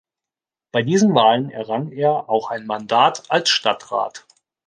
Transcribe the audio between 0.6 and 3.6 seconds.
Bei diesen Wahlen errang er auch ein Mandat als